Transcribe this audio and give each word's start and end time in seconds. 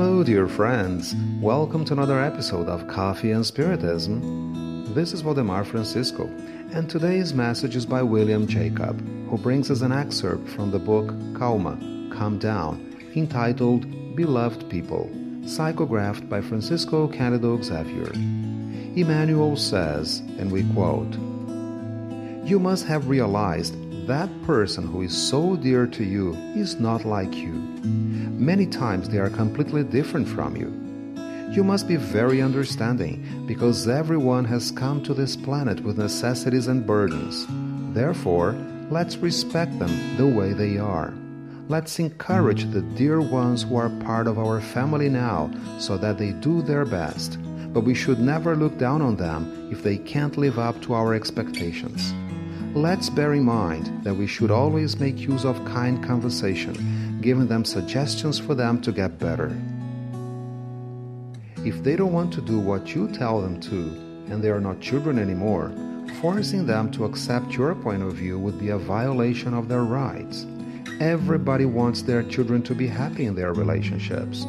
Hello, 0.00 0.24
dear 0.24 0.48
friends. 0.48 1.14
Welcome 1.42 1.84
to 1.84 1.92
another 1.92 2.18
episode 2.18 2.70
of 2.70 2.88
Coffee 2.88 3.32
and 3.32 3.44
Spiritism. 3.44 4.94
This 4.94 5.12
is 5.12 5.22
Waldemar 5.22 5.62
Francisco, 5.62 6.24
and 6.72 6.88
today's 6.88 7.34
message 7.34 7.76
is 7.76 7.84
by 7.84 8.02
William 8.02 8.46
Jacob, 8.46 8.98
who 9.28 9.36
brings 9.36 9.70
us 9.70 9.82
an 9.82 9.92
excerpt 9.92 10.48
from 10.48 10.70
the 10.70 10.78
book 10.78 11.08
Calma, 11.38 11.76
Calm 12.16 12.38
Down, 12.38 13.12
entitled 13.14 14.16
Beloved 14.16 14.70
People, 14.70 15.10
psychographed 15.42 16.30
by 16.30 16.40
Francisco 16.40 17.06
Candido 17.06 17.60
Xavier. 17.60 18.10
Emmanuel 18.96 19.54
says, 19.54 20.20
and 20.38 20.50
we 20.50 20.64
quote, 20.72 21.12
You 22.48 22.58
must 22.58 22.86
have 22.86 23.08
realized 23.08 23.76
that 24.10 24.42
person 24.42 24.84
who 24.84 25.02
is 25.02 25.16
so 25.16 25.54
dear 25.54 25.86
to 25.86 26.02
you 26.02 26.34
is 26.56 26.80
not 26.80 27.04
like 27.04 27.32
you. 27.32 27.52
Many 28.50 28.66
times 28.66 29.08
they 29.08 29.18
are 29.18 29.30
completely 29.30 29.84
different 29.84 30.26
from 30.26 30.56
you. 30.56 30.70
You 31.54 31.62
must 31.62 31.86
be 31.86 31.94
very 31.94 32.42
understanding 32.42 33.44
because 33.46 33.86
everyone 33.86 34.44
has 34.46 34.72
come 34.72 35.00
to 35.04 35.14
this 35.14 35.36
planet 35.36 35.78
with 35.84 35.96
necessities 35.96 36.66
and 36.66 36.84
burdens. 36.84 37.46
Therefore, 37.94 38.56
let's 38.90 39.16
respect 39.18 39.78
them 39.78 40.16
the 40.16 40.26
way 40.26 40.54
they 40.54 40.76
are. 40.76 41.14
Let's 41.68 42.00
encourage 42.00 42.64
the 42.64 42.82
dear 42.82 43.20
ones 43.20 43.62
who 43.62 43.76
are 43.76 43.90
part 44.00 44.26
of 44.26 44.40
our 44.40 44.60
family 44.60 45.08
now 45.08 45.52
so 45.78 45.96
that 45.98 46.18
they 46.18 46.32
do 46.32 46.62
their 46.62 46.84
best. 46.84 47.38
But 47.72 47.84
we 47.84 47.94
should 47.94 48.18
never 48.18 48.56
look 48.56 48.76
down 48.76 49.02
on 49.02 49.14
them 49.14 49.68
if 49.70 49.84
they 49.84 49.98
can't 49.98 50.36
live 50.36 50.58
up 50.58 50.82
to 50.82 50.94
our 50.94 51.14
expectations. 51.14 52.12
Let's 52.74 53.10
bear 53.10 53.34
in 53.34 53.42
mind 53.42 54.04
that 54.04 54.14
we 54.14 54.28
should 54.28 54.52
always 54.52 55.00
make 55.00 55.18
use 55.18 55.44
of 55.44 55.64
kind 55.64 56.04
conversation, 56.04 57.18
giving 57.20 57.48
them 57.48 57.64
suggestions 57.64 58.38
for 58.38 58.54
them 58.54 58.80
to 58.82 58.92
get 58.92 59.18
better. 59.18 59.60
If 61.64 61.82
they 61.82 61.96
don't 61.96 62.12
want 62.12 62.32
to 62.34 62.40
do 62.40 62.60
what 62.60 62.94
you 62.94 63.08
tell 63.08 63.40
them 63.40 63.58
to, 63.62 63.76
and 64.30 64.40
they 64.40 64.50
are 64.50 64.60
not 64.60 64.80
children 64.80 65.18
anymore, 65.18 65.72
forcing 66.20 66.64
them 66.64 66.92
to 66.92 67.06
accept 67.06 67.54
your 67.54 67.74
point 67.74 68.04
of 68.04 68.12
view 68.12 68.38
would 68.38 68.60
be 68.60 68.68
a 68.68 68.78
violation 68.78 69.52
of 69.52 69.66
their 69.66 69.82
rights. 69.82 70.46
Everybody 71.00 71.64
wants 71.64 72.02
their 72.02 72.22
children 72.22 72.62
to 72.62 72.74
be 72.76 72.86
happy 72.86 73.26
in 73.26 73.34
their 73.34 73.52
relationships. 73.52 74.46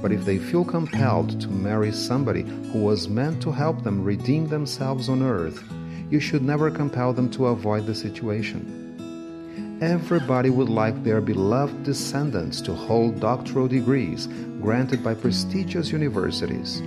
But 0.00 0.12
if 0.12 0.24
they 0.24 0.38
feel 0.38 0.64
compelled 0.64 1.40
to 1.40 1.48
marry 1.48 1.90
somebody 1.90 2.42
who 2.42 2.84
was 2.84 3.08
meant 3.08 3.42
to 3.42 3.50
help 3.50 3.82
them 3.82 4.04
redeem 4.04 4.46
themselves 4.46 5.08
on 5.08 5.24
earth, 5.24 5.64
you 6.10 6.20
should 6.20 6.42
never 6.42 6.70
compel 6.70 7.12
them 7.12 7.30
to 7.30 7.46
avoid 7.46 7.86
the 7.86 7.94
situation. 7.94 8.80
Everybody 9.80 10.50
would 10.50 10.68
like 10.68 11.02
their 11.02 11.20
beloved 11.20 11.82
descendants 11.82 12.60
to 12.62 12.72
hold 12.72 13.20
doctoral 13.20 13.68
degrees 13.68 14.28
granted 14.60 15.02
by 15.02 15.14
prestigious 15.14 15.90
universities. 15.90 16.80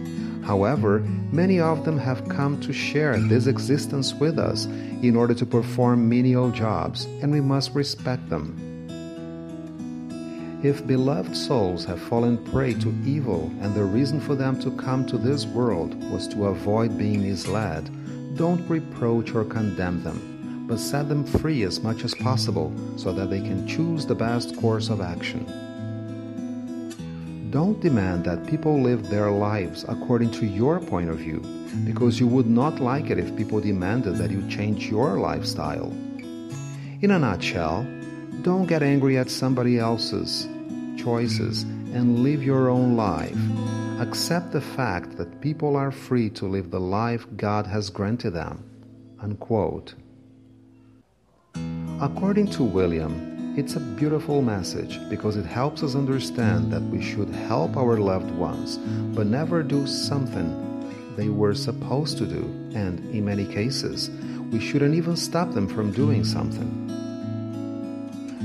However, 0.43 0.99
many 1.31 1.59
of 1.59 1.83
them 1.83 1.97
have 1.97 2.29
come 2.29 2.59
to 2.61 2.71
share 2.71 3.19
this 3.19 3.47
existence 3.47 4.13
with 4.13 4.39
us 4.39 4.65
in 5.03 5.15
order 5.17 5.33
to 5.33 5.45
perform 5.45 6.07
menial 6.07 6.49
jobs, 6.49 7.05
and 7.21 7.31
we 7.31 7.41
must 7.41 7.75
respect 7.75 8.29
them. 8.29 8.55
If 10.63 10.87
beloved 10.87 11.35
souls 11.35 11.85
have 11.85 12.01
fallen 12.01 12.43
prey 12.45 12.73
to 12.75 12.95
evil 13.05 13.51
and 13.61 13.75
the 13.75 13.83
reason 13.83 14.19
for 14.19 14.33
them 14.33 14.59
to 14.61 14.71
come 14.71 15.05
to 15.05 15.17
this 15.17 15.45
world 15.45 15.93
was 16.09 16.27
to 16.29 16.45
avoid 16.45 16.97
being 16.97 17.21
misled, 17.21 17.91
don't 18.37 18.65
reproach 18.69 19.33
or 19.33 19.43
condemn 19.43 20.03
them, 20.03 20.65
but 20.67 20.79
set 20.79 21.09
them 21.09 21.25
free 21.25 21.63
as 21.63 21.81
much 21.81 22.03
as 22.03 22.13
possible 22.13 22.71
so 22.95 23.11
that 23.11 23.29
they 23.31 23.41
can 23.41 23.67
choose 23.67 24.05
the 24.05 24.13
best 24.13 24.55
course 24.57 24.89
of 24.89 25.01
action. 25.01 25.43
Don't 27.49 27.81
demand 27.81 28.25
that 28.25 28.45
people 28.45 28.79
live 28.79 29.09
their 29.09 29.31
lives 29.31 29.85
according 29.87 30.29
to 30.31 30.45
your 30.45 30.79
point 30.79 31.09
of 31.09 31.17
view, 31.17 31.39
because 31.83 32.19
you 32.19 32.27
would 32.27 32.47
not 32.47 32.79
like 32.79 33.09
it 33.09 33.17
if 33.17 33.35
people 33.35 33.59
demanded 33.59 34.17
that 34.17 34.29
you 34.29 34.47
change 34.47 34.87
your 34.87 35.17
lifestyle. 35.17 35.91
In 37.01 37.11
a 37.11 37.19
nutshell, 37.19 37.87
don't 38.43 38.67
get 38.67 38.83
angry 38.83 39.17
at 39.17 39.31
somebody 39.31 39.79
else's 39.79 40.47
choices 41.07 41.63
and 41.95 42.19
live 42.21 42.43
your 42.43 42.67
own 42.67 42.97
life. 42.97 43.41
Accept 44.01 44.51
the 44.51 44.59
fact 44.59 45.15
that 45.15 45.39
people 45.39 45.77
are 45.77 45.89
free 45.89 46.29
to 46.31 46.45
live 46.45 46.69
the 46.69 46.81
life 46.81 47.25
God 47.37 47.65
has 47.65 47.89
granted 47.89 48.31
them. 48.31 48.55
Unquote. 49.21 49.95
According 52.01 52.47
to 52.57 52.63
William, 52.63 53.13
it's 53.57 53.77
a 53.77 53.87
beautiful 54.01 54.41
message 54.41 54.99
because 55.09 55.37
it 55.37 55.45
helps 55.45 55.81
us 55.81 55.95
understand 55.95 56.73
that 56.73 56.83
we 56.83 57.01
should 57.01 57.29
help 57.29 57.77
our 57.77 57.95
loved 57.95 58.31
ones, 58.31 58.75
but 59.15 59.27
never 59.27 59.63
do 59.63 59.87
something 59.87 60.49
they 61.15 61.29
were 61.29 61.55
supposed 61.55 62.17
to 62.17 62.25
do, 62.25 62.43
and 62.75 62.99
in 63.15 63.23
many 63.23 63.45
cases, 63.45 64.09
we 64.51 64.59
shouldn't 64.59 64.93
even 64.93 65.15
stop 65.15 65.53
them 65.53 65.69
from 65.69 65.93
doing 65.93 66.25
something. 66.25 66.86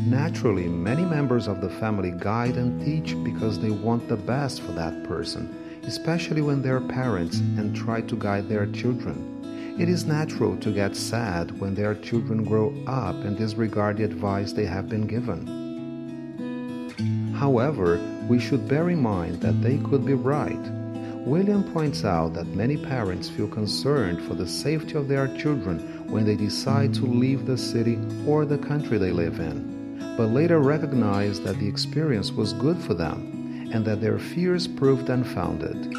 Naturally, 0.07 0.67
many 0.67 1.05
members 1.05 1.47
of 1.47 1.61
the 1.61 1.71
family 1.71 2.11
guide 2.11 2.57
and 2.57 2.85
teach 2.85 3.15
because 3.23 3.61
they 3.61 3.71
want 3.71 4.09
the 4.09 4.17
best 4.17 4.61
for 4.61 4.73
that 4.73 5.05
person, 5.05 5.81
especially 5.85 6.43
when 6.43 6.61
they're 6.61 6.81
parents 6.81 7.39
and 7.39 7.75
try 7.75 8.01
to 8.01 8.17
guide 8.17 8.49
their 8.49 8.67
children. 8.67 9.77
It 9.79 9.89
is 9.89 10.05
natural 10.05 10.57
to 10.57 10.73
get 10.73 10.97
sad 10.97 11.57
when 11.61 11.77
their 11.77 11.95
children 11.95 12.43
grow 12.43 12.75
up 12.89 13.15
and 13.15 13.39
disregard 13.39 13.99
the 13.99 14.03
advice 14.03 14.53
they 14.53 14.65
have 14.65 14.89
been 14.89 15.07
given. 15.07 15.47
However, 17.35 18.01
we 18.29 18.41
should 18.41 18.67
bear 18.67 18.91
in 18.91 19.01
mind 19.01 19.41
that 19.43 19.63
they 19.63 19.79
could 19.79 20.05
be 20.05 20.15
right. 20.15 20.71
William 21.25 21.63
points 21.73 22.05
out 22.05 22.35
that 22.35 22.49
many 22.49 22.77
parents 22.77 23.29
feel 23.29 23.47
concerned 23.47 24.21
for 24.27 24.35
the 24.35 24.49
safety 24.49 24.95
of 24.95 25.07
their 25.07 25.29
children 25.39 25.79
when 26.11 26.25
they 26.25 26.35
decide 26.35 26.93
to 26.95 27.07
leave 27.07 27.47
the 27.47 27.57
city 27.57 28.01
or 28.27 28.45
the 28.45 28.59
country 28.59 28.99
they 28.99 29.13
live 29.13 29.39
in 29.39 29.82
but 30.17 30.29
later 30.29 30.61
recognized 30.61 31.43
that 31.45 31.59
the 31.59 31.69
experience 31.69 32.33
was 32.33 32.53
good 32.53 32.79
for 32.79 32.95
them 32.95 33.71
and 33.73 33.85
that 33.85 34.01
their 34.01 34.19
fears 34.19 34.69
proved 34.69 35.09
unfounded. 35.09 35.93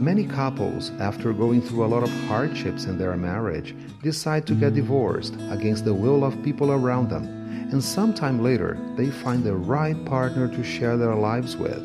Many 0.00 0.26
couples, 0.26 0.90
after 1.00 1.32
going 1.32 1.62
through 1.62 1.84
a 1.84 1.88
lot 1.88 2.02
of 2.02 2.10
hardships 2.28 2.84
in 2.84 2.98
their 2.98 3.16
marriage, 3.16 3.74
decide 4.02 4.46
to 4.46 4.54
get 4.54 4.74
divorced 4.74 5.34
against 5.50 5.84
the 5.84 5.94
will 5.94 6.22
of 6.24 6.42
people 6.42 6.70
around 6.72 7.08
them, 7.08 7.24
and 7.72 7.82
sometime 7.82 8.42
later 8.42 8.78
they 8.96 9.10
find 9.10 9.42
the 9.42 9.56
right 9.56 10.04
partner 10.04 10.48
to 10.48 10.62
share 10.62 10.96
their 10.96 11.14
lives 11.14 11.56
with. 11.56 11.82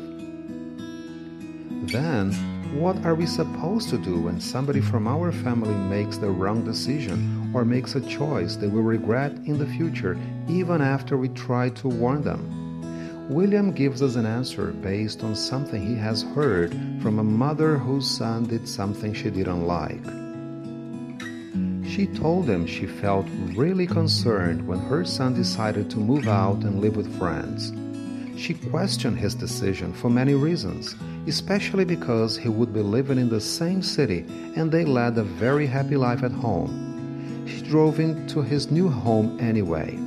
Then, 1.90 2.30
what 2.72 3.04
are 3.04 3.14
we 3.14 3.26
supposed 3.26 3.90
to 3.90 3.98
do 3.98 4.18
when 4.18 4.40
somebody 4.40 4.80
from 4.80 5.06
our 5.06 5.30
family 5.30 5.74
makes 5.74 6.16
the 6.16 6.30
wrong 6.30 6.64
decision 6.64 7.50
or 7.54 7.66
makes 7.66 7.94
a 7.94 8.00
choice 8.00 8.56
they 8.56 8.66
will 8.66 8.82
regret 8.82 9.32
in 9.44 9.58
the 9.58 9.66
future 9.66 10.18
even 10.48 10.80
after 10.80 11.18
we 11.18 11.28
try 11.28 11.68
to 11.68 11.88
warn 11.88 12.22
them? 12.22 13.28
William 13.28 13.72
gives 13.72 14.02
us 14.02 14.16
an 14.16 14.24
answer 14.24 14.72
based 14.72 15.22
on 15.22 15.36
something 15.36 15.86
he 15.86 15.94
has 15.94 16.22
heard 16.34 16.72
from 17.02 17.18
a 17.18 17.24
mother 17.24 17.76
whose 17.76 18.10
son 18.10 18.46
did 18.46 18.66
something 18.66 19.12
she 19.12 19.30
didn't 19.30 19.66
like. 19.66 20.02
She 21.86 22.06
told 22.06 22.48
him 22.48 22.66
she 22.66 22.86
felt 22.86 23.26
really 23.54 23.86
concerned 23.86 24.66
when 24.66 24.78
her 24.78 25.04
son 25.04 25.34
decided 25.34 25.90
to 25.90 25.98
move 25.98 26.26
out 26.26 26.64
and 26.64 26.80
live 26.80 26.96
with 26.96 27.18
friends. 27.18 27.70
She 28.36 28.54
questioned 28.54 29.18
his 29.18 29.34
decision 29.34 29.92
for 29.92 30.10
many 30.10 30.34
reasons, 30.34 30.96
especially 31.26 31.84
because 31.84 32.36
he 32.36 32.48
would 32.48 32.72
be 32.72 32.80
living 32.80 33.18
in 33.18 33.28
the 33.28 33.40
same 33.40 33.82
city 33.82 34.24
and 34.56 34.70
they 34.70 34.84
led 34.84 35.18
a 35.18 35.22
very 35.22 35.66
happy 35.66 35.96
life 35.96 36.22
at 36.22 36.32
home. 36.32 37.44
She 37.46 37.62
drove 37.62 37.96
him 37.96 38.26
to 38.28 38.42
his 38.42 38.70
new 38.70 38.88
home 38.88 39.38
anyway, 39.40 39.98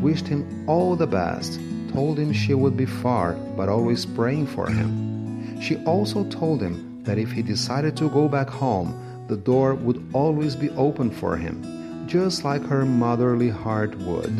wished 0.00 0.26
him 0.26 0.64
all 0.68 0.96
the 0.96 1.06
best, 1.06 1.60
told 1.92 2.18
him 2.18 2.32
she 2.32 2.54
would 2.54 2.76
be 2.76 2.86
far 2.86 3.34
but 3.56 3.68
always 3.68 4.06
praying 4.06 4.46
for 4.46 4.68
him. 4.68 5.60
She 5.60 5.76
also 5.84 6.24
told 6.24 6.62
him 6.62 7.02
that 7.04 7.18
if 7.18 7.32
he 7.32 7.42
decided 7.42 7.96
to 7.96 8.08
go 8.10 8.28
back 8.28 8.48
home, 8.48 9.26
the 9.28 9.36
door 9.36 9.74
would 9.74 10.02
always 10.12 10.56
be 10.56 10.70
open 10.70 11.10
for 11.10 11.36
him, 11.36 12.06
just 12.06 12.44
like 12.44 12.62
her 12.64 12.84
motherly 12.84 13.50
heart 13.50 13.94
would. 13.98 14.34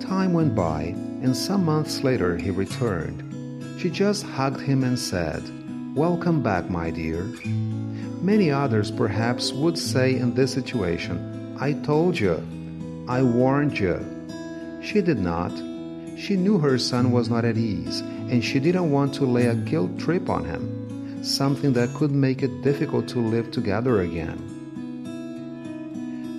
Time 0.00 0.32
went 0.32 0.54
by, 0.54 0.94
and 1.22 1.36
some 1.36 1.64
months 1.64 2.02
later 2.02 2.36
he 2.36 2.50
returned. 2.50 3.80
She 3.80 3.90
just 3.90 4.24
hugged 4.24 4.60
him 4.60 4.84
and 4.84 4.98
said, 4.98 5.42
Welcome 5.94 6.42
back, 6.42 6.70
my 6.70 6.90
dear. 6.90 7.24
Many 8.22 8.50
others 8.50 8.90
perhaps 8.90 9.52
would 9.52 9.78
say 9.78 10.16
in 10.16 10.34
this 10.34 10.52
situation, 10.52 11.56
I 11.58 11.72
told 11.72 12.18
you, 12.18 12.36
I 13.08 13.22
warned 13.22 13.78
you. 13.78 13.98
She 14.82 15.00
did 15.00 15.18
not. 15.18 15.52
She 16.18 16.36
knew 16.36 16.58
her 16.58 16.78
son 16.78 17.12
was 17.12 17.30
not 17.30 17.44
at 17.44 17.56
ease, 17.56 18.00
and 18.00 18.44
she 18.44 18.60
didn't 18.60 18.90
want 18.90 19.14
to 19.14 19.24
lay 19.24 19.46
a 19.46 19.54
guilt 19.54 19.98
trip 19.98 20.28
on 20.28 20.44
him. 20.44 21.24
something 21.24 21.74
that 21.74 21.94
could 21.94 22.10
make 22.10 22.42
it 22.42 22.62
difficult 22.62 23.06
to 23.08 23.20
live 23.20 23.50
together 23.50 24.00
again. 24.00 24.59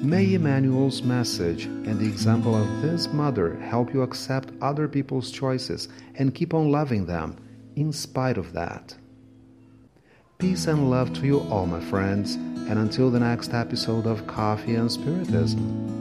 May 0.01 0.33
Emmanuel's 0.33 1.03
message 1.03 1.65
and 1.65 1.99
the 1.99 2.07
example 2.07 2.55
of 2.55 2.81
this 2.81 3.07
mother 3.13 3.55
help 3.57 3.93
you 3.93 4.01
accept 4.01 4.51
other 4.59 4.87
people's 4.87 5.29
choices 5.29 5.89
and 6.15 6.33
keep 6.33 6.55
on 6.55 6.71
loving 6.71 7.05
them 7.05 7.37
in 7.75 7.93
spite 7.93 8.39
of 8.39 8.51
that. 8.53 8.95
Peace 10.39 10.65
and 10.65 10.89
love 10.89 11.13
to 11.13 11.27
you 11.27 11.41
all, 11.51 11.67
my 11.67 11.79
friends, 11.79 12.33
and 12.33 12.79
until 12.79 13.11
the 13.11 13.19
next 13.19 13.53
episode 13.53 14.07
of 14.07 14.25
Coffee 14.25 14.73
and 14.73 14.91
Spiritism. 14.91 16.00